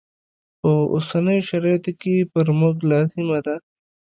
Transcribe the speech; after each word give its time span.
په 0.59 0.71
اوسنیو 0.93 1.47
شرایطو 1.49 1.91
کې 2.01 2.27
پر 2.31 2.47
موږ 2.59 2.75
لازمه 2.91 3.37
ده. 3.45 3.55